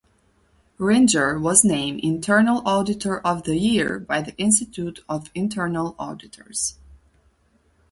[0.79, 6.79] Ringer was named "Internal Auditor of the Year" by the Institute of Internal Auditors.